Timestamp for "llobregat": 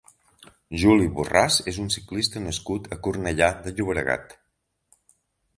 3.81-4.35